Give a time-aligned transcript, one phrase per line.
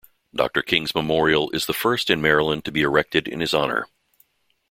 [0.33, 3.85] Doctor King's memorial is the first in Maryland to be erected in his honor.